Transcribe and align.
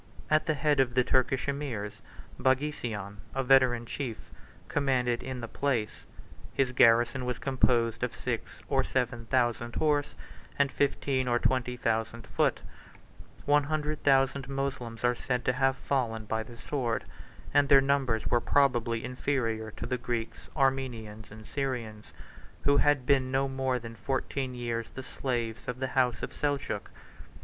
At 0.31 0.47
the 0.47 0.55
head 0.55 0.79
of 0.79 0.95
the 0.95 1.03
Turkish 1.03 1.47
emirs, 1.47 2.01
Baghisian, 2.39 3.17
a 3.35 3.43
veteran 3.43 3.85
chief, 3.85 4.31
commanded 4.67 5.21
in 5.21 5.41
the 5.41 5.47
place: 5.47 6.05
his 6.55 6.71
garrison 6.71 7.23
was 7.23 7.37
composed 7.37 8.01
of 8.01 8.15
six 8.15 8.63
or 8.67 8.83
seven 8.83 9.27
thousand 9.27 9.75
horse, 9.75 10.15
and 10.57 10.71
fifteen 10.71 11.27
or 11.27 11.37
twenty 11.37 11.77
thousand 11.77 12.25
foot: 12.25 12.61
one 13.45 13.65
hundred 13.65 14.01
thousand 14.01 14.49
Moslems 14.49 15.03
are 15.03 15.13
said 15.13 15.45
to 15.45 15.53
have 15.53 15.77
fallen 15.77 16.25
by 16.25 16.41
the 16.41 16.57
sword; 16.57 17.03
and 17.53 17.69
their 17.69 17.79
numbers 17.79 18.25
were 18.25 18.41
probably 18.41 19.05
inferior 19.05 19.69
to 19.69 19.85
the 19.85 19.99
Greeks, 19.99 20.49
Armenians, 20.57 21.29
and 21.29 21.45
Syrians, 21.45 22.11
who 22.63 22.77
had 22.77 23.05
been 23.05 23.29
no 23.29 23.47
more 23.47 23.77
than 23.77 23.93
fourteen 23.93 24.55
years 24.55 24.89
the 24.89 25.03
slaves 25.03 25.67
of 25.67 25.79
the 25.79 25.89
house 25.93 26.23
of 26.23 26.33
Seljuk. 26.33 26.89